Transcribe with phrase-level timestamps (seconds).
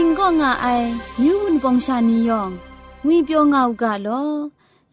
[0.02, 0.66] ิงก็ง่าไอ
[1.20, 2.50] มิวนปองชานียอง
[3.04, 4.24] งุยเปียวง่าวกะลอ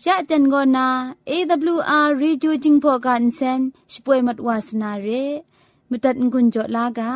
[0.06, 0.88] ยะเต็นก็นา
[1.30, 3.62] AWR Reducing Program เซน
[3.92, 5.08] ช่วยมัดวาสนาเร
[5.90, 7.14] มุตัดกุญจลากา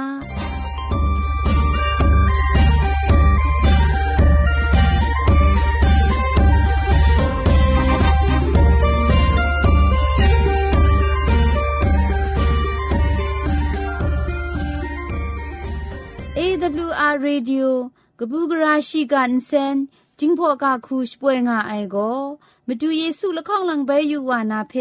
[16.61, 17.67] AWR Radio
[18.19, 19.77] กบูกราชิกันเซน
[20.19, 21.97] จิงพอกาคูช่วยงาไอโก
[22.67, 24.73] มาดูเยซูละข้องหลังใบอยู่วานาเพ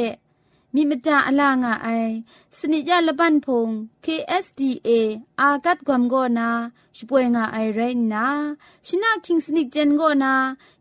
[0.75, 1.89] มีมตาอลางาไอ
[2.59, 3.69] สนิจยาละบันพง
[4.05, 4.91] KSDA
[5.41, 6.51] อากัดกวมโกนา
[6.97, 7.81] ช่วยงาไอไร
[8.13, 8.27] นา
[8.87, 10.35] ชินาคิงสนิจเจนโกนา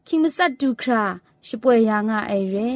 [0.07, 1.03] คิงมัสัดดูครา
[1.47, 2.75] ช่วยยางาไอเร่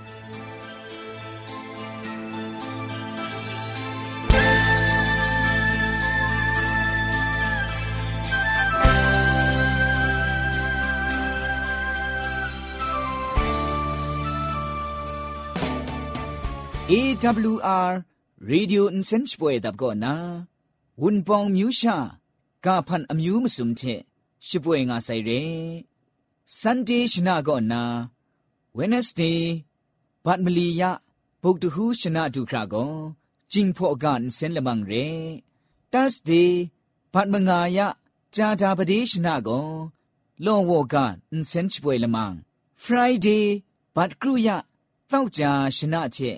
[16.91, 18.03] AWR
[18.51, 20.13] Radio Insenchpoe dab go na
[21.01, 21.97] wun pong myu sha
[22.65, 23.95] ka phan amyu musum che
[24.47, 25.41] shipwe nga sai re
[26.61, 27.81] Sunday shna go na
[28.77, 29.41] Wednesday
[30.25, 30.91] bat mali ya
[31.41, 32.85] bok tu hu shna du kra go
[33.51, 35.07] jing pho ga insen lamang re
[35.91, 36.51] Thursday
[37.13, 37.87] bat manga ya
[38.35, 39.59] ja da pade shna go
[40.45, 42.35] lo wo ga insenchpoe lamang
[42.83, 43.45] Friday
[43.95, 44.57] bat kru ya
[45.11, 45.43] တောက်ကြ
[45.77, 46.37] ရှနာချက်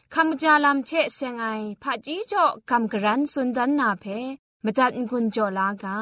[0.15, 1.47] คักไอมาจ่อคำกระจาลำเชเซงไอ
[1.83, 4.05] ผาจีจ่อคำกระรันสุนดันนาเพ
[4.63, 5.97] มตัดกุญจ่อลากา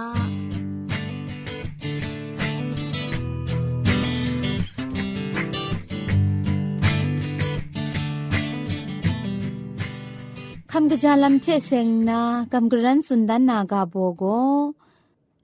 [10.71, 12.21] คำกระจาลำเชเซงนา
[12.51, 14.23] คำกระรันสุนดันนากาโบโก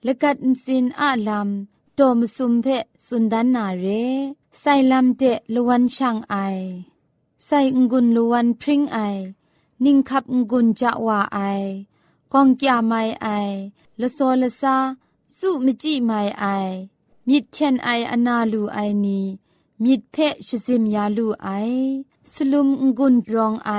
[0.05, 2.67] ละกัดสินอาลำโตมสุมเพ
[3.07, 3.87] สุนดันนาเร
[4.59, 6.35] ใส่ลำเจลวันช่างไอ
[7.45, 7.59] ใส่
[7.91, 9.00] งุนลวนพริ้งไอ
[9.83, 11.39] นิ่งขับงุนจะว่าไอ
[12.33, 13.28] กองกยาไม่ไอ
[14.00, 14.75] ละโซละซา
[15.38, 16.45] สุมจิไม่ไอ
[17.28, 19.19] มิดเทนไออนาลูไอนี
[19.83, 20.16] มิดเพ
[20.47, 21.50] ชซิมยาลูไอ
[22.33, 22.67] สลุม
[22.97, 23.72] งุนรองไอ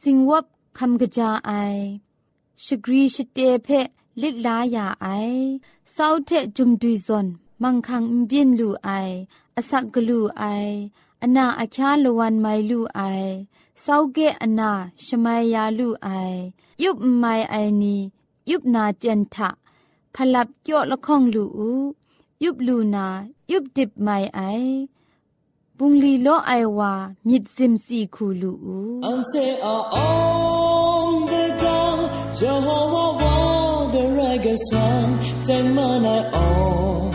[0.00, 0.44] สิงวบ
[0.78, 1.52] คำกระจาไอ
[2.64, 3.68] ชกรีชเตเพ
[4.22, 5.06] ลิดลายาไอ
[5.92, 7.26] เศร้าเทจุมดุยซอน
[7.62, 8.90] มังคังบินลูไอ
[9.56, 10.44] อสักกลูไอ
[11.26, 13.30] အနာအချားလဝန်မိုင်လူအိုင်
[13.84, 14.70] စောက်ကဲအနာ
[15.04, 16.38] ရှမိုင်ယာလူအိုင်
[16.82, 16.98] ယုတ်
[19.00, 19.48] เจนทะ
[20.14, 21.70] พลับเกี่ยวละข้องลูอู
[22.44, 23.06] ยุบลูนา
[23.50, 24.40] ยุบดิบไม่ไอ
[25.78, 26.92] บุงลีโลไอวา
[27.28, 29.32] มิดซิมซีคูลูอูอันเซ
[29.64, 29.96] ออ
[31.06, 31.32] งเด
[31.62, 31.96] จัง
[32.36, 33.36] เจโฮวาวา
[33.90, 35.08] เดรกซัน
[35.44, 36.46] เจมานาออ
[37.04, 37.05] ง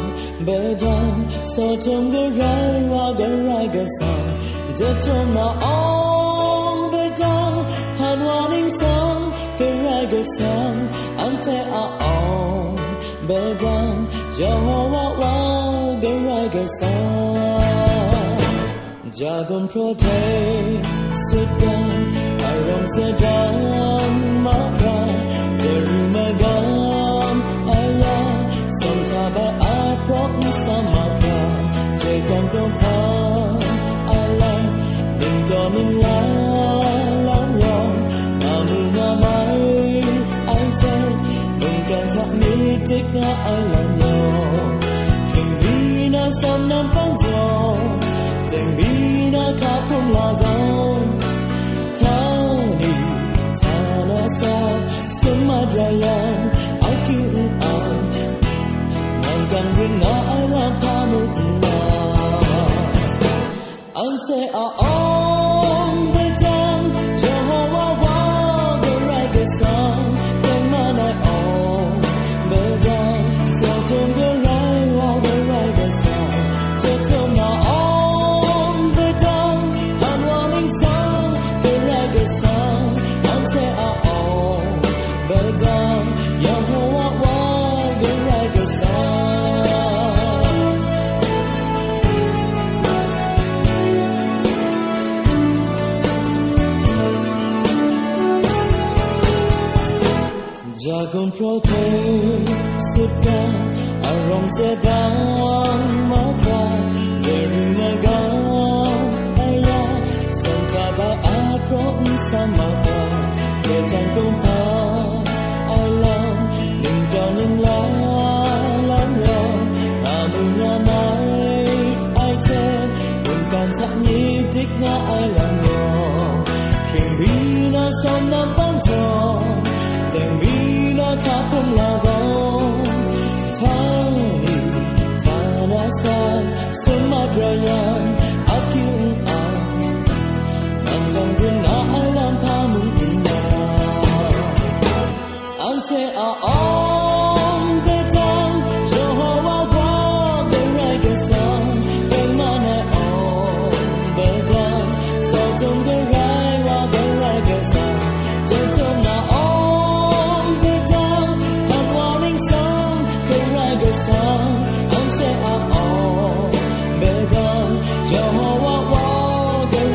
[0.46, 1.18] bedan
[1.54, 4.12] so tongo rai wa de rai ga sa
[4.80, 7.54] de tong na on bedan
[8.00, 8.96] han wanin sa
[9.60, 10.54] de rai ga sa
[11.26, 12.76] ante a on
[13.30, 13.96] bedan
[14.42, 14.54] yo
[14.94, 15.34] wa wa
[16.04, 16.94] de rai ga sa
[19.22, 20.20] ja gon pro te
[21.26, 21.42] se
[22.50, 25.00] ai rong se dan ma pra
[25.64, 26.00] de ru
[26.44, 26.81] gan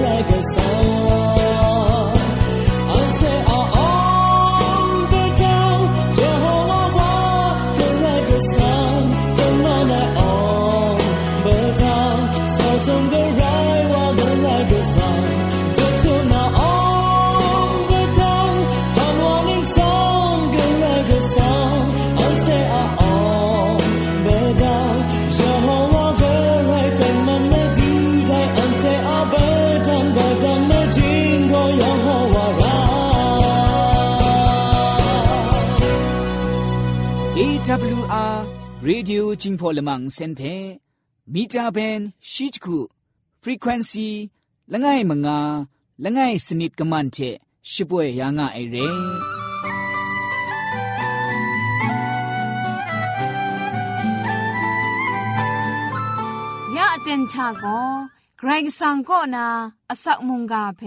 [0.06, 0.65] AWR
[39.41, 40.41] จิงพอลมังเซนเพ
[41.33, 42.79] มีจาเบนชิจคุ
[43.43, 44.09] frequency
[44.71, 45.39] ละไงมงา
[46.03, 47.17] ละไงสนิดกะมันเท
[47.71, 48.75] ชิป่วยยางะไอเร
[56.75, 57.63] ยะเต็นชาโก
[58.37, 59.47] เกรงสังก็นา
[59.89, 60.81] อสักมุงกาเพ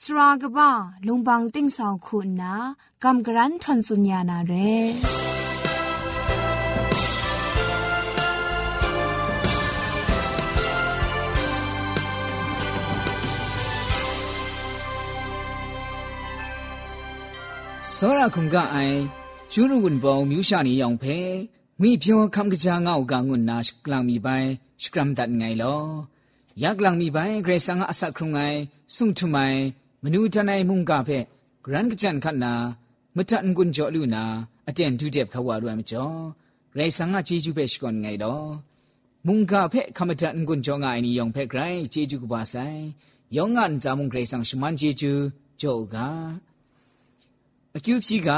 [0.00, 0.70] สรากบ้า
[1.06, 2.54] ลุงบังติ้งสองคุณนา
[3.02, 4.52] กำกรันทนสุญญานาเร
[17.96, 18.98] စောရခုံကအိုင်
[19.52, 21.18] ကျူးနဝန်ပေါမြူရှာနေရောင်ဖဲ
[21.80, 24.48] မိပြောခမ်ကကြာငောက်ကငွန်းနာစကလမ်မီပိုင်
[24.82, 25.82] စကရမ်ဒတ်ငိုင်လော
[26.62, 28.58] ယက်လမ်မီပိုင်ဂရေဆာငါအဆက်ခုံငိုင်
[28.96, 29.58] ဆုံထမိုင်
[30.02, 31.18] မနူတနိုင်မှုန်ကဖဲ
[31.64, 32.54] ဂရန်ကချန်ခတ်နာ
[33.16, 34.24] မတန်ကွန်ကြောလူနာ
[34.68, 36.18] အတန်ဒူတဲ့ခဝါရမကျော်
[36.72, 38.48] ဂရေဆာငါချီကျူပဲရှကွန်ငိုင်တော့
[39.26, 41.60] มุงกาเพขมจันกุนจงไงนี่ยองเพไกร
[41.90, 42.54] เจจูกบาไซ
[43.36, 45.12] ยองงันจามุงเกรซังชมันเจจู
[45.58, 45.62] โจ
[45.94, 46.08] กา
[47.77, 48.29] အကျူပြီက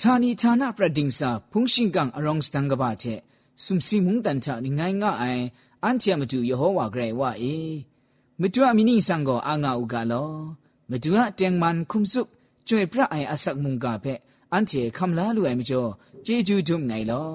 [0.00, 3.14] ဌာနီဌာနပရဒင်းစာဖုန်ရှင်ကန်အရောင်းစတန်ကဘာချေ
[3.64, 5.44] စုံစီမုန်တန်ချာငိုင်းငါအိုင်
[5.82, 7.56] အန်ချာမတူယေဟောဝါဂရေဝါအေ
[8.40, 10.30] မတူအမီနီဆန်ကိုအာငါဥကလော
[10.90, 12.22] မတူအတန်မန်ခုံစု
[12.68, 14.18] ကျွေပြအိုင်အဆက်မုန်ကဖက်
[14.52, 15.90] အန်ချေခမ်လာလူအိုင်မကျော်
[16.26, 17.30] ဂျေဂျူဒုံငိုင်လော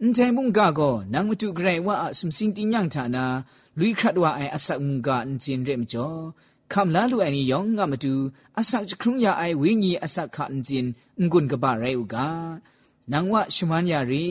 [0.00, 3.24] အန်ချေမုန်ကကိုနန်မတူဂရေဝါအစုံစင်တင်ညံဌာနာ
[3.78, 6.18] လူခတ်ဝါအိုင်အဆက်မုန်ကအန်ချင်ရဲမကျော်
[6.73, 8.13] คำลาลูไอนี่ยองงามาดู
[8.57, 10.85] อาศักจะครุงยาไอวิญีอาศักขันจิน
[11.31, 12.29] งุนกบะไรอุกา
[13.11, 14.27] นางว่าชุมันยารี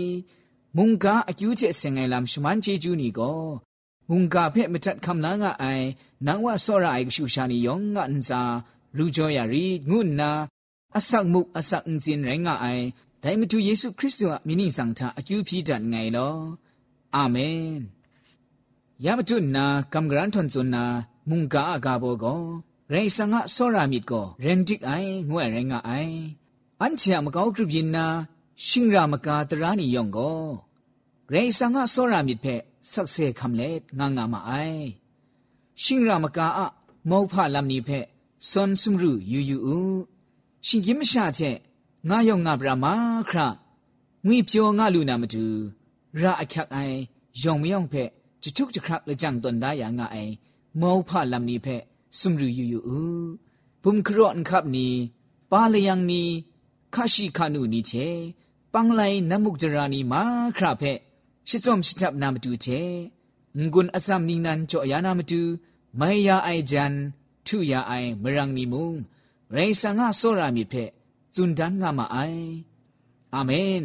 [0.77, 3.33] มุงกาอคิวเจเซงไงลำชุมันเจจูนี่ก็
[4.11, 5.65] มุงกาเพ่มจัดคำลางาไอ
[6.27, 8.41] นางว่าสอระไอชูชานี่ยองงาอันซา
[8.97, 10.31] รูจอยารีงุนนา
[10.95, 12.67] อาศักมุกอาศักจินไรงาไอ
[13.21, 16.31] แต่มาดูเยซูคริสต์ว่ามินิสังทาอคิวพีดันไงลอ
[17.17, 17.37] อาเม
[17.81, 17.83] น
[19.05, 20.85] ยามตุนนากำกรันทนจุนนา
[21.29, 22.27] มุงกาอากาโบโก
[22.91, 24.91] เรสังะสอรามิดโกเรนดิกไอ
[25.31, 25.93] งวยเรงะไอ
[26.81, 28.07] อันเชียมกาวกรุบินนา
[28.67, 30.19] ชิงรามกาตรานิยองโก
[31.31, 32.47] เรสังะสอรามิดเพ
[32.93, 33.63] สักเซคำเล
[33.99, 34.53] งางามาไอ
[35.83, 36.67] ชิงรามกาอะ
[37.11, 38.07] မောဖလမ်နီဖက်
[38.51, 40.01] စွန်စုရုယူယူဦး
[40.67, 41.57] ရှင်ကြီးမရှာချက်
[42.09, 42.93] ငါယောငါဗြမာ
[43.31, 43.39] ခရ
[44.27, 45.45] ငွေပြောငါလူနာမတူ
[46.21, 46.97] ရအခက်အိုင်
[47.43, 48.11] ယောင်မယောင်ဖက်
[48.43, 50.03] จุกจุกครับเลยจังตนได้อย่างไง
[50.80, 51.76] မောဖလမ်နီဖဲ
[52.20, 53.06] စုံရူယူယူဥ
[53.84, 54.88] ဘုံခရော့န်ခပ်နီ
[55.52, 56.24] ပါလယံနီ
[56.94, 58.08] ခါရှိခနုနီချေ
[58.74, 60.22] ပန်းလိုက်နမုကြရာနီမာ
[60.58, 60.92] ခရဖဲ
[61.48, 62.82] ရှစ်စုံရှစ်ချပ်နာမတူချေ
[63.74, 65.42] ငွန်းအစမ်နီနန်ချောယာနာမတူ
[66.00, 66.94] မိုင်ယာအိုင်ဂျန်
[67.48, 68.90] ထုယာအိုင်မရန်နီမုံ
[69.56, 70.84] ရေဆန်ငါဆောရာမီဖဲ
[71.36, 72.46] ဇွန်ဒန်ငါမအိုင်
[73.36, 73.82] အာမင်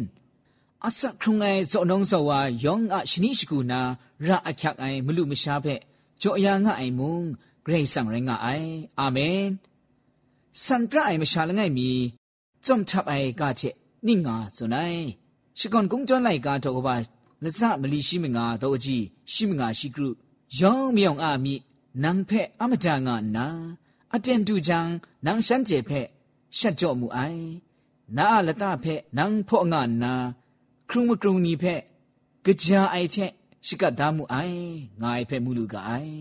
[0.85, 3.81] အစခုံငယ်ဇောနုံဇောဝါယောင်အရှနိရှိကူနာ
[4.27, 5.79] ရာအခက်အိုင်မလူမရှားဖဲ့
[6.16, 7.16] က်ကြောအယာငါအိုင်မုံ
[7.64, 9.42] ဂရိတ်ဆောင်ရငါအိုင်အာမင်
[10.64, 11.90] စန်ပရအိုင်မရှာလငယ်မီ
[12.66, 13.62] จอมทับไอกาเช
[14.06, 14.94] นิ่งาสุนัย
[15.58, 16.96] ชิกอนกุงจอนไลกาโตกบา
[17.44, 20.08] ละซะมลีရှိမငါတော့ကြီးရှိမငါရှိကရု
[20.58, 21.54] ယောင်မြောင်အာမိ
[22.02, 23.46] နန်ဖက်အမတန်ငါနာ
[24.14, 24.78] အတန်တူချံ
[25.24, 26.08] နန်ရှန်ကျေဖက်
[26.58, 27.44] ရှက်ကြော့မှုအိုင်
[28.16, 30.12] နာလတဖက်နန်ဖော့ငါနာ
[30.88, 31.80] ครุงมกรุงนี้เพะ
[32.44, 32.80] กะจา
[33.65, 34.61] ရှိကဒါမှုအိုင်
[35.01, 36.17] ငါအဖက်မှုလူကအိုင်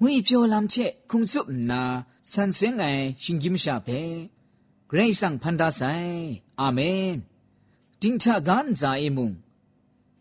[0.00, 1.82] ငွေပြောလမ်းချက်ခုံစုနာ
[2.32, 4.00] ဆန်စင်ငိုင်ရှင်ကြီးမရှာပဲ
[4.90, 6.18] ဂရိတ်ဆန်ဖန်ဒါဆိုင်
[6.60, 7.10] အာမင်
[8.00, 9.30] တင်းချကန်ဇာအေမုံ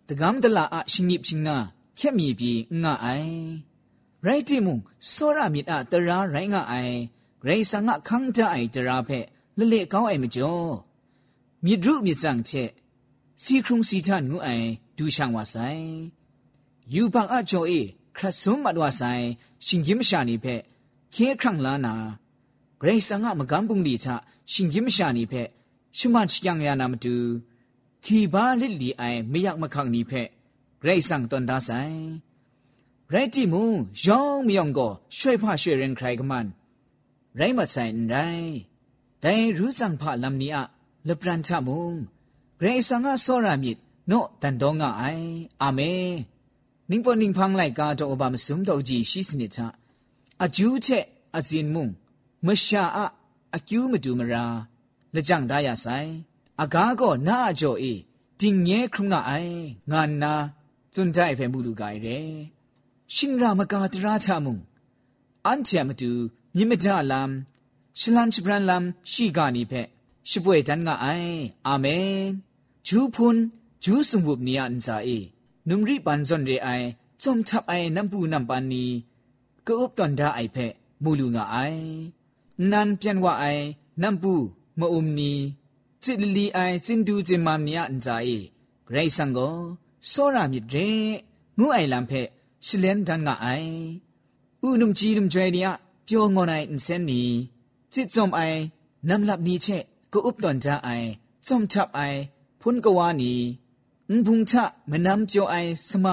[0.07, 1.57] တကမ်ဒလာအရှင်ကြီးရှင်နာ
[1.99, 3.37] ခက်မြေပြီးငါအိုင်
[4.25, 4.77] ရိုက်တီမုံ
[5.13, 6.97] စောရမြစ်အတရာရိုင်းငါအိုင်
[7.41, 9.25] ဂရိတ်ဆန်ငါခန်းတအိုင်တရာဖက်
[9.57, 10.71] လလေကောင်းအိုင်မကျော်
[11.65, 12.69] မြစ်ဒုမြစ်စံချက်
[13.43, 15.87] စီခုံစီချန်ငူအိုင်ဒူရှန်ဝါဆိုင်
[16.93, 17.81] ယူပန်အကျော်အေ
[18.17, 19.25] ခရဆုံမတော်ဆိုင်
[19.65, 20.61] ရှင်ကြီးမရှာနေဖက်
[21.13, 21.93] ခဲခန့်လာနာ
[22.79, 24.07] ဂရိဆန်ကမကန်းပုန်လီချ
[24.51, 25.47] ရှင်ကြီးမရှာနေဖက်
[25.97, 27.15] ရှမတ်ချံရနာမတူ
[28.05, 30.27] ခီဘာလစ်လီအိုင်မယက်မခန့်နေဖက်
[30.81, 31.97] ဂရိဆန်တန်ဒါဆိုင်
[33.11, 33.63] ရိုက်တီမူ
[34.05, 36.47] ယောင်းမြောင်ကိုရွှေဖရွှေရင်ခရိုင်ကမန်
[37.39, 38.55] ရိုင်းမဆိုင်ရိုင်း
[39.23, 40.59] ဒိုင်ရူးဆောင်ဖလမ်နီအ
[41.07, 41.85] လပရန်ချမုံ
[42.59, 43.77] ဂရေဆန်ကစောရမြစ်
[44.11, 45.27] နော့တန်တော့ငါအိုင်
[45.61, 46.11] အာမင်
[46.89, 49.75] 宁波宁旁来家做把么送到几西斯尼查，
[50.37, 51.93] 阿九切阿金木，
[52.39, 53.13] 么下阿
[53.49, 54.69] 阿九么杜么啦，
[55.11, 56.23] 那长大也塞，
[56.55, 58.05] 阿家个那叫伊，
[58.37, 60.53] 今年空那哎，俺那
[60.89, 62.51] 存在片不如改嘞，
[63.05, 64.57] 新让么家的拉查木，
[65.41, 67.43] 安切么杜，你么家 lam，
[67.93, 69.89] 是兰是不然 lam，西家尼片，
[70.23, 72.41] 是不会等个哎，阿门，
[72.81, 73.51] 主潘
[73.81, 75.29] 主送我尼安在伊。
[75.68, 76.68] นุมรีปันซอนเรไอ
[77.22, 78.84] จอมทับไอน้ำปูน้ำปันนี
[79.66, 80.56] ก็อุบตอนดาไอเพ
[81.02, 81.56] มูลูงาไอ
[82.70, 83.44] นันเปียนว่าไอ
[84.02, 84.34] น้ำปู
[84.78, 85.32] มะอุมนี
[86.02, 88.28] จิตลีไอจินดูจิมามเนียนซาเอ
[88.90, 89.38] ไรสังโก
[90.08, 90.76] โซรามิเร
[91.58, 92.12] งูไอลำเพ
[92.66, 93.48] ชิเลนดันงาไอ
[94.62, 95.68] อุนุมจีนุมจวยเนีย
[96.04, 97.22] เปียวงอนไออินเซนนี
[97.92, 98.40] จิตจอมไอ
[99.08, 99.66] น้ำลับนี้เช
[100.12, 100.88] ก็อุบตอนดาไอ
[101.46, 102.00] จอมทับไอ
[102.60, 103.32] พุนกวานี
[104.13, 104.53] န်ဘုံချ
[104.91, 106.05] မနမ်ကျော်အိုင်စမ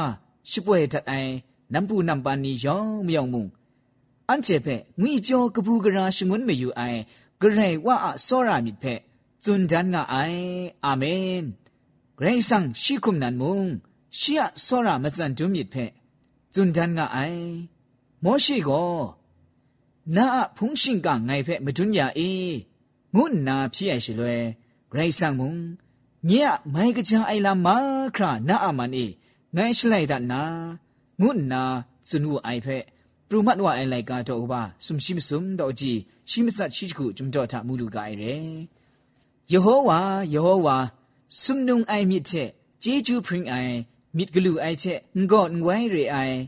[0.50, 1.32] ရှိပွဲတအိုင်
[1.72, 3.44] နမ်ပူနမ်ပန်နီယောင်မြောင်မုံ
[4.28, 7.00] အန်ချေဖဲငွေပြောကပူကရာရှငွန်းမေယူအိုင်
[7.40, 8.94] ဂရေဝါအစောရမိဖဲ
[9.44, 10.44] ဇွန်ဒန်ငါအိုင်
[10.84, 11.42] အာမင်
[12.18, 13.58] ဂရေဆန်ရှိခုမနန်မုံ
[14.18, 15.84] ရှီယစောရမစန်ဒွမိဖဲ
[16.54, 17.46] ဇွန်ဒန်ငါအိုင်
[18.24, 18.94] မောရှိကို
[20.16, 22.30] နာအဖုန်ရှင်ကငိုင်ဖဲမဒွညာအေ
[23.14, 24.34] ငုနာဖြစ်ရရှိလွဲ
[24.90, 25.52] ဂရေဆန်မုံ
[26.31, 26.33] ည
[26.75, 27.69] မိုင်ကကြအိုင်လာမ
[28.16, 29.07] ခရာနာအမန်အေ
[29.54, 30.43] ငိုင်းရှလိုက်ဒနာ
[31.21, 31.62] ငုနာ
[32.09, 32.85] စွနူအိုင်ဖက်
[33.28, 35.99] ပရမတ်ဝအိုင်လိုက်ကတော့ဘာဆုမရှိမစုံတော့ကြည့်
[36.31, 38.35] ရှိမစတ်ရှိခုဂျုံတော့ထမူလူကအိုင်ရဲ
[39.52, 40.00] ယေဟောဝါ
[40.35, 40.76] ယေဟောဝါ
[41.43, 42.49] ဆုမနုံအိုင်မြစ်ချက်
[42.83, 43.75] ဂျေဂျူပရင်အိုင်
[44.16, 44.99] မြစ်ဂလူအိုင်ချက်
[45.31, 46.38] ငေါငွိုင်းရေအိုင်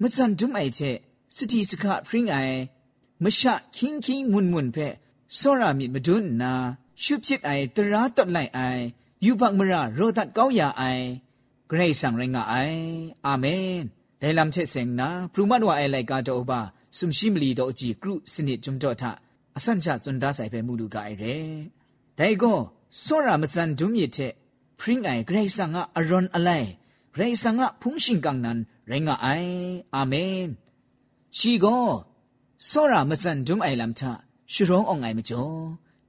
[0.00, 0.96] မစန်ဒုံအိုင်ချက်
[1.36, 2.58] စတိစခပရင်အိုင်
[3.24, 4.94] မရှခင်းခင်းမွန်မွန်ဖက်
[5.38, 6.52] စောရမြစ်မဒွန်းနာ
[7.02, 8.84] ရှုဖြစ်အိုင်တရာတော့လိုက်အိုင်
[9.24, 11.06] ယူဘမရာရောဒတ်ကောင်းရာအိုင်
[11.70, 12.80] ဂရိတ်ဆံရင်ငါအိုင်
[13.26, 13.76] အာမင်
[14.20, 16.60] ဒိုင်လမ်ချက်စင်နာပရူမတ်ဝအိုင်လိုက်ကတော့ဘာ
[16.96, 19.02] ဆုမရှိမလီတော့အကြည့်ကရုစနစ်ဂျုံတော့ထ
[19.56, 21.36] အစန်ချဇွန်ဒါဆိုင်ပဲမူလူကအိုင်ရဲ
[22.18, 22.58] ဒိုင်ကော
[23.04, 24.32] စောရမစန်ဒုမြစ်တဲ့
[24.80, 26.68] ဖရင်အိုင်ဂရိတ်ဆံငါအရွန်အလိုက်
[27.14, 28.58] ဂရိတ်ဆံငါဖုန်ရှင်ကန်နန်
[28.90, 29.54] ရင်ငါအိုင်
[29.94, 30.42] အာမင်
[31.38, 31.86] ရှိကော
[32.70, 34.00] စောရမစန်ဒုမအိုင်လမ်ထ
[34.52, 35.60] ရှုရောင်းအောင်အိုင်မကျော်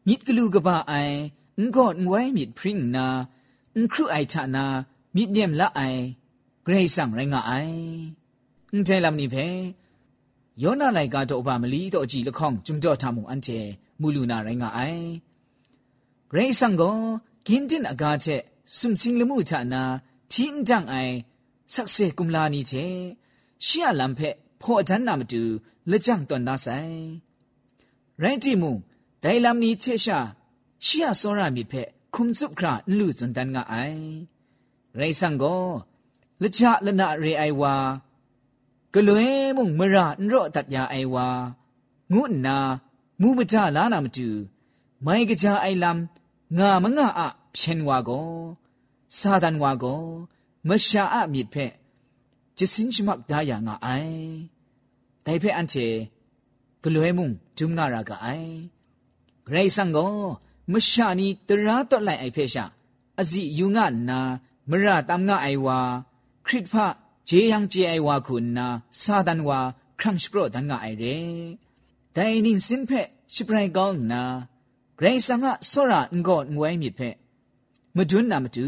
[0.08, 1.18] မြစ်ကလူကပါအိုင်
[1.63, 3.07] งกอดไว้มิดพริ้งนา
[3.77, 4.65] อุครูไอทานา
[5.17, 5.81] มิดเนียมละไอ
[6.65, 7.53] เกรซังไรงาไอ
[8.73, 9.37] อุใจลำนี้เพ
[10.63, 13.59] ယောနာလိုက်ကတော့ဘာမလီတော့ကြည်လခေါင်จุမ်တော့ထမှုအန်ချေ
[14.01, 15.05] မူလူနာရိုင်းကအိုင်
[16.31, 16.97] ဂရိဆန်ကို
[17.47, 18.43] ဂင်းတင်အကားချက်
[18.77, 19.83] စုံစင်းလမှုချနာ
[20.33, 21.15] ချင်းတန်အိုင်
[21.73, 22.85] ဆက်စေကုမလာနီချေ
[23.67, 25.43] ရှီယလမ်ဖက်ဖောအတန်းနာမတူ
[25.91, 26.97] လက်ကြံတွန်သားဆိုင်
[28.23, 28.71] ရိုင်းတီမူ
[29.23, 30.19] ဒိုင်လမ်နီချေရှာ
[30.87, 31.75] ชียสอรามิเพ
[32.15, 33.75] คุมสุคราลูจุนตันงาไอ
[34.97, 35.45] ไรสังโก
[36.43, 37.75] ละจะละนะเรไอวา
[38.95, 41.27] กลวยมุงมระนรอตัดยาไอวา
[42.13, 42.57] งูนา
[43.21, 44.29] มูมจาลานามตู
[45.03, 48.11] ไม่กะจาไอลำงามงะอะเพียนวาโก
[49.19, 49.85] ซาดันวาโก
[50.69, 51.57] มชาอะมิดเพ
[52.57, 53.89] จิสินชมักดายางะไอ
[55.25, 55.75] ไดเพอันเจ
[56.83, 58.27] กลวยมุงจุมนารากะไอ
[59.45, 59.99] เกรซังโก
[60.72, 62.66] မရှာနီတရာတော့လိုက်အိုက်ဖဲရှာ
[63.22, 64.20] အစီယူငါနာ
[64.70, 65.80] မရတမ်ငါအိုင်ဝါ
[66.46, 66.74] ခရစ်ဖ
[67.30, 68.68] ဂျေယံဂျေအိုင်ဝါခုနာ
[69.02, 69.60] စာဒန်ဝါ
[70.00, 71.18] ခရမ်ရှ်ပရဒန်ငါအိုင်ရဲ
[72.16, 73.02] ဒိုင်နင်းစင်ဖဲ
[73.34, 74.24] ရှပရိုင်ကောင်းနာ
[74.98, 77.10] ဂရိဆာငါဆောရာငေါငွိုင်းမြစ်ဖဲ
[77.96, 78.68] မတွန်းနာမတူ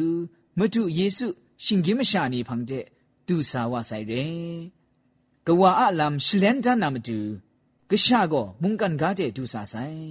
[0.59, 1.27] မတူယေစု
[1.63, 2.85] ရှင်ကြီးမရှာနီဖန်တဲ့
[3.27, 4.23] သူစာဝဆိုင်ရဲ
[5.47, 7.17] ကဝါအလမ်ရှလန်ဒန်နာမတူ
[7.89, 10.03] ကရှာကောမုန်ကန်ကားတဲ့သူစာဆိုင်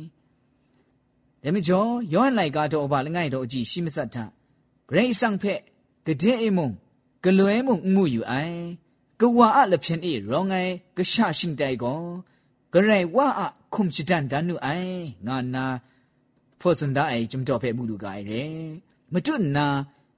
[1.44, 4.24] ဒါမကျော်ယောဟန်လိုက်ကားတော့ဘာလငိုင်တော့အကြည့်ရှိမစတ်တာ
[4.88, 5.60] ဂရိတ်ဆောင်ဖက်
[6.06, 6.68] ကတဲ့အမုံ
[7.24, 8.58] ကလွဲမုံမှုယူအိုင်
[9.20, 12.00] ကဝါအလဖြန်အေရောငိုင်ကရှာရှင်တိုင်ကို
[12.72, 13.42] ဂရိတ်ဝါအ
[13.74, 14.96] ခုံချဒန်ဒန်နုအိုင်
[15.26, 15.64] ငါနာ
[16.60, 18.42] ဖောစန်ဒအိုင်ဂျုံတော့ဖက်မှုလူကိုင်ရဲ
[19.12, 19.66] မတွနာ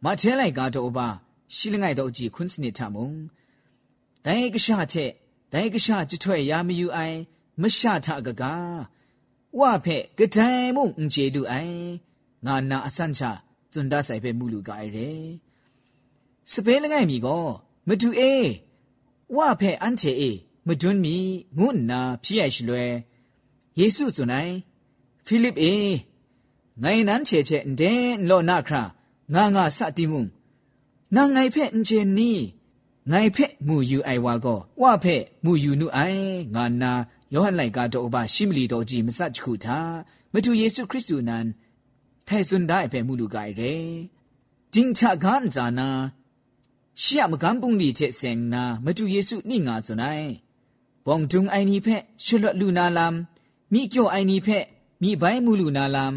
[0.05, 1.09] မထဲလိုက်ကားတော့ဘာ
[1.57, 3.09] ရှိလငိုင်တော့ကြည့်ခွန်းစနစ်ထမုံ
[4.25, 5.11] ဒိုင်ကရှာချက်
[5.53, 7.19] ဒိုင်ကရှာကြထွဲ့ရမယူအိုင်
[7.63, 8.94] မရှာထကကား
[9.59, 11.79] ဝဖဲကတိုင်မုံအင်ကျေတူအိုင်
[12.47, 13.23] ငါနာအစန့်ချ
[13.73, 15.11] ဇွန်ဒါဆိုင်ဖဲမူလူကိုင်ရဲ
[16.53, 17.45] စပဲလငိုင်မီကော
[17.89, 18.35] မတူအေ
[19.37, 20.31] ဝဖဲအန်ချေအေ
[20.67, 21.17] မဒွန်းမီ
[21.59, 22.93] ငုနာဖြစ်ရရှိလွယ်
[23.79, 24.55] ယေစုဇွန်နိုင်
[25.27, 25.75] ဖိလိပအေ
[26.83, 27.93] ငိုင်နန်းချေချေဒဲ
[28.29, 28.83] လောနာခရာ
[29.35, 30.25] ငါငါစတိမုံ
[31.15, 32.31] နာငိုင်ဖက်အင်ချေနီ
[33.11, 36.25] ငိုင်ဖက်မူယူအိုင်ဝါကောဝဖက်မူယူနုအိုင်
[36.55, 36.93] ငါနာ
[37.35, 39.79] ယောဟန်လိုက်ကတော့ဘာရှိမလီတော်ကြီးမစချခုတာ
[40.33, 41.47] မတူယေရှုခရစ်သူနန်
[42.27, 43.75] ထဲစွန်ဒိုင်ဖက်မူလူကိုင်ရဲ
[44.73, 45.89] ဂျင်းချကန်ဇာနာ
[47.03, 50.29] ရှီယမကန်ပုန်လီချက်စင်နာမတူယေရှုနိငါဇွန်နိုင်
[51.07, 53.15] ဘောင်တုံအိုင်နီဖက်ရှလွတ်လူနာလမ်
[53.73, 54.65] မိကျော်အိုင်နီဖက်
[55.03, 56.15] မိဘိုင်းမူလူနာလမ်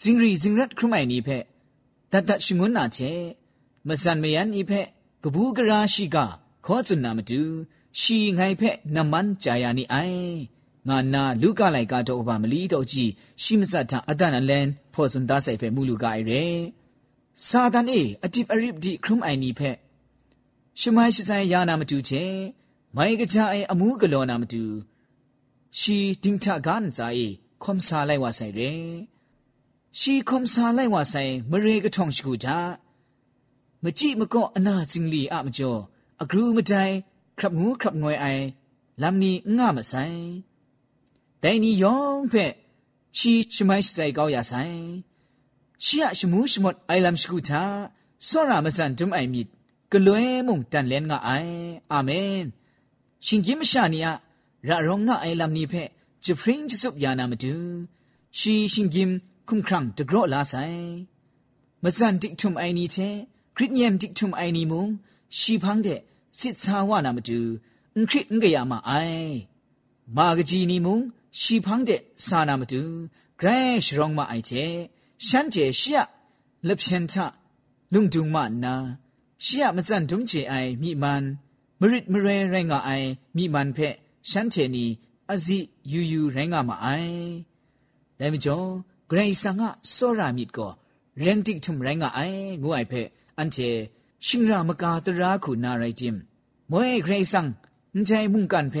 [0.00, 1.44] ဇင်ရီဇင်ရတ်ခရမိုင်နီဖက်
[2.12, 3.12] တတ်တရှငွန်းနာချေ
[3.86, 4.86] မစန်မယန်ဤဖက်
[5.22, 6.16] ကဘူးကရာရှိက
[6.66, 7.40] ခောစွန်နာမတူ
[7.98, 10.20] ရှီငိုင်ဖက်နမန်ဂျာယာနီအိုင်
[10.88, 13.10] ငါနာလူကလိုက်ကတော့ဘာမလီတော့ကြည့်
[13.42, 16.44] ရှိမစတ်တာအတန်အလန်ဖောစွန်သားဆိုင်ဖက်မူလူကအိုင်ရဲ
[17.48, 19.76] စာဒန်အေအတိပအရစ်ဒီခရုမိုင်နီဖက်
[20.80, 22.24] ရှမိုင်းရှိဆိုင်ယာနာမတူချေ
[22.96, 24.62] မိုင်ကကြအိုင်အမှုကလောနာမတူ
[25.78, 27.26] ရှီတင်းထကန်ဇာအေ
[27.62, 28.72] ခွန်ဆာလိုက်ဝဆိုင်ရဲ
[30.00, 32.58] ရှီခွန်ဆာလိုက်ဝဆိုင်မရေကထုံရှိကူတာ
[33.84, 35.80] မကြည့်မကော့အနာစင်လီအမကျော်
[36.22, 36.94] အဂရုမတိုင်
[37.40, 38.26] ครับหูครับงวยไอ
[39.02, 40.04] ลำนี้ง่ามาใส่
[41.40, 42.46] แต่นี่ยองเพ่
[43.18, 44.62] ชีชไม่ใส่เกาอยาใส่
[45.84, 47.64] ชี้อาชมูชมดไอลำสกุทา
[48.28, 49.48] สรามาสันจุมไอมิด
[49.90, 51.30] ก็เลยมุ่งตันเลนง่าไอ
[51.92, 52.10] อาเม
[52.44, 52.46] น
[53.26, 54.08] ชิงกิมชาเนีย
[54.68, 55.82] ระรองง่าไอลำนี้เพ่
[56.24, 57.54] จะพริ้งจะสุบยานามาดู
[58.38, 59.10] ชีชิงกิม
[59.48, 60.64] คุ้มครั้งจะกรอลาใส่
[61.82, 62.96] มาสันติกทุมไอนี้เท
[63.56, 64.88] คริตเนียมติกทุมไอนี้มุง
[65.38, 65.88] ชีพังเด
[66.38, 67.38] စစ်စာဝနာမတူ
[67.96, 69.32] အင်ခိငရမအိုင်
[70.16, 70.98] မာဂဂျီနီမုံ
[71.40, 72.80] ရှီဖန်းတဲ့စာနာမတူ
[73.40, 74.64] ဂရဲရှရောင်းမအိုင်ချေ
[75.26, 75.98] ရှမ်းကျေရှီယ
[76.68, 77.16] လပျန်ချ
[77.92, 78.74] လုံဒုံမနာ
[79.44, 81.22] ရှီယမစန်ဒုံချေအိုင်မိမန်
[81.80, 83.94] မရစ်မရဲရငါအိုင်မိမန်ဖက်
[84.30, 84.84] ရှမ်းချေနီ
[85.30, 85.58] အဇီ
[85.92, 87.20] ယူယူရငါမအိုင်
[88.18, 88.68] ဒဲမကျော်
[89.10, 90.72] ဂရိဆာငါစောရာမိကော
[91.24, 93.70] ရန်တိထုံရငါအိုင်ငူအိုင်ဖက်အန်ချေ
[94.26, 96.16] ชินรามกาตราขุนาไรจิม
[96.70, 97.46] มวยเกรซัง
[97.96, 98.76] นใจมุ่งกันเพ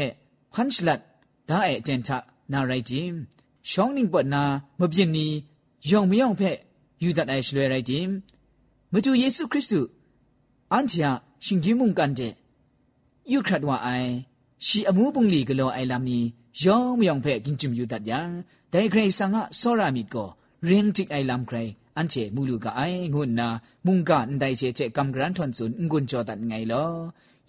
[0.52, 1.00] พันชลัด
[1.48, 2.18] ดาเอเจนทะ
[2.52, 3.14] นาไรจิม
[3.70, 4.42] ช่องนิ่งปวดนา
[4.78, 5.26] มเบียนนี
[5.90, 6.42] ยองไม่ยองเพ
[7.02, 8.10] ยูดัดไอชลวยไรจิม
[8.92, 9.90] มาดูเยซูคริสต์
[10.72, 11.08] อันเทีย
[11.44, 12.20] ชิงกิมุ่งกันเจ
[13.32, 13.88] ยูครัดว่าไอ
[14.66, 16.18] ชีอมูปุงลีกโลไอลามนี
[16.64, 18.30] ยองไม่ยองเพกินจุมยูดัดยัง
[18.70, 20.24] แต่เกรซังอะโซรามิดก็
[20.64, 21.58] เรียงจิกไอลามใคร
[21.99, 22.81] อันเจมูลูกะไอ
[23.13, 23.47] งุนนา
[23.85, 26.85] มุงกะอันไดเจเจกำกรันทนซุนงุนจอตันไงลอ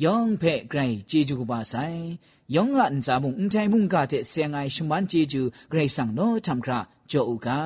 [0.05, 1.75] ยองเพ่ไกรเจจูกบาไซ
[2.55, 7.59] ยองอันจามุงอันใจมุงกะเตเสียงไอชุมันเจจูไกรสังโนทำคราโจอุกา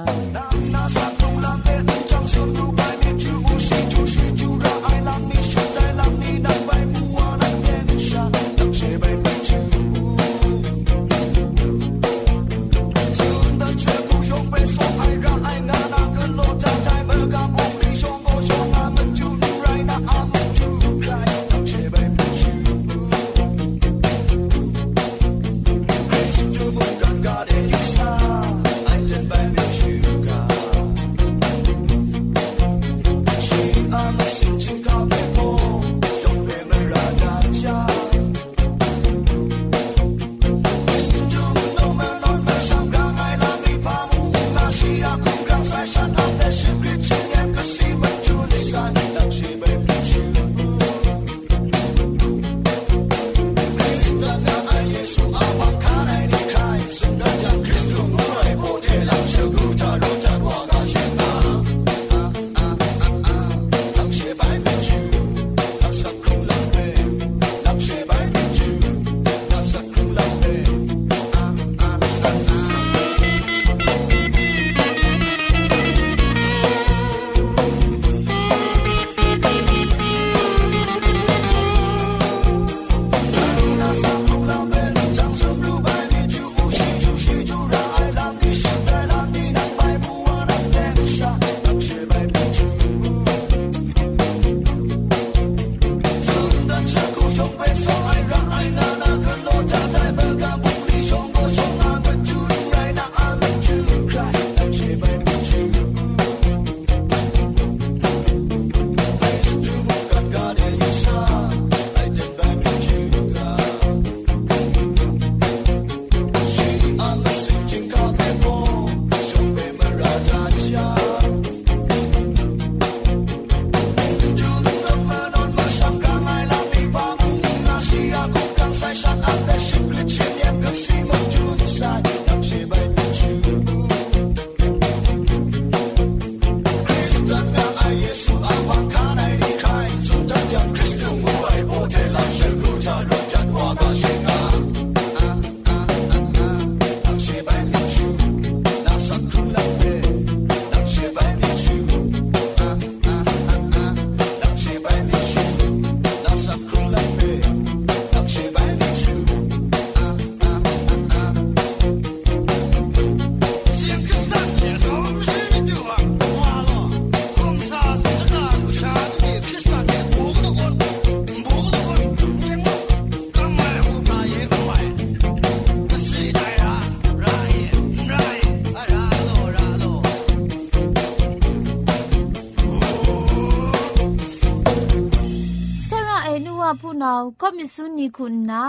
[187.16, 188.66] าก็มิสุนีคุณนา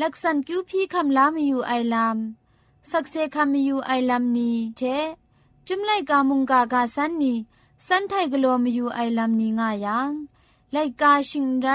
[0.00, 2.16] ลักษณคิวพี่คำลามีอยู่ไอลาม
[2.90, 4.80] สักเซคำมีอยู่ไอลามนี้เท
[5.66, 7.34] จุมไลกามุงกากาสันนี
[7.86, 10.10] สันไทกลัวมีอยู่ไอลามนี้ง่ายัง
[10.72, 11.68] ไลกาชิงไร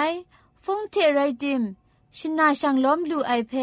[0.63, 1.62] ฟงเทไรดิม
[2.17, 3.54] ชินาชังล้อมลูไอเพ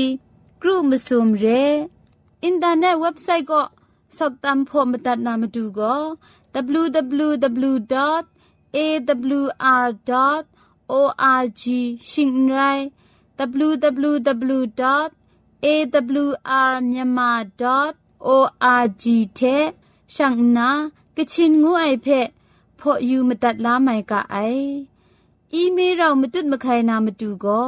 [0.62, 1.46] กรุมสุมเร
[2.44, 3.62] อินเทอร์เน็ตเว็บไซต์ก็
[4.16, 5.94] สอบตามพอมตัดนามาดูก็
[6.79, 7.62] www.awr.org
[12.11, 12.61] ชิงไร
[13.40, 14.59] www.
[18.26, 19.05] awrmyanmar.org
[19.37, 19.40] เท
[20.14, 20.68] ช่างนา
[21.16, 22.09] กะชินงูไอเพ
[22.79, 24.37] พออยู่มาตัดล้าไม่กะไอ
[25.55, 27.62] อีเมลเรามาตุดมาใครนามาดูก็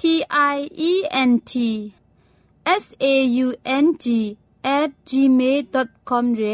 [0.00, 0.02] t
[0.54, 0.58] i
[0.90, 0.92] e
[1.28, 1.52] n t
[2.82, 3.04] s a
[3.44, 3.46] u
[3.84, 4.04] n g
[4.78, 6.44] at gmail.com เร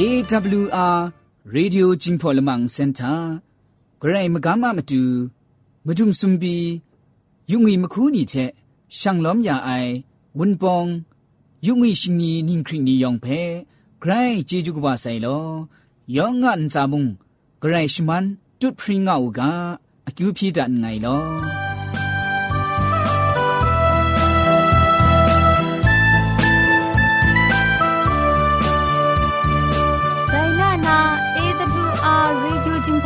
[0.00, 0.98] AWR
[1.56, 3.20] Radio Jingpolamang Center
[4.00, 5.02] ဂရိမကမမတူ
[5.86, 6.56] မဒုံစုံဘီ
[7.50, 8.50] ယုံငီမခုနီချက်
[8.98, 9.92] ရှန်လောမြအိုင်
[10.38, 10.90] ဝွန်ပောင်
[11.66, 13.40] ယုံငီရှင်နီနင်းခရင်နီယောင်ဖဲ
[14.02, 15.46] ဂရိဂျေဂျူကဘာဆိုင်လော
[16.16, 17.04] ယောင်ငန်စာမုံ
[17.62, 18.24] ဂရိရှမန်
[18.60, 19.40] တွတ်ဖရင်ငါအူက
[20.08, 21.22] အကျူဖြီတန်ငိုင်လော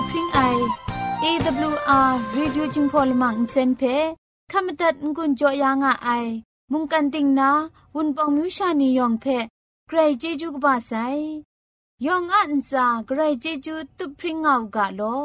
[0.00, 0.40] ลพริ้งไอ
[1.24, 3.82] AWR reducing polymer เซนเพ
[4.52, 6.26] ขมตัดงุนจอยางอ้าย
[6.72, 7.50] มุงกันติงนา
[7.94, 9.24] วุนปองมิวชานียองเพ
[9.86, 10.92] ใครเจจูกบาไซ
[12.06, 15.18] ยองอันซาใครเจจูตุพริ้งเอากาลอ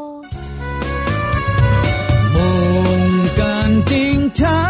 [2.33, 2.47] มุ
[3.01, 3.03] ง
[3.39, 4.60] กันติงทา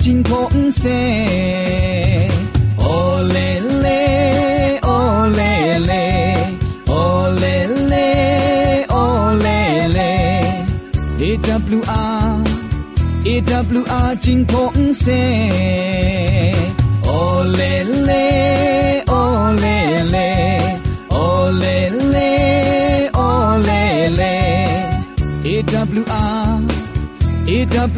[0.00, 1.18] chính khổng xe
[2.76, 3.60] ô lê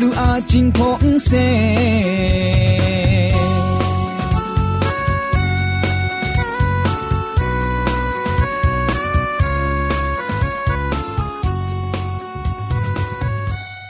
[0.02, 2.71] 路阿金碰塞。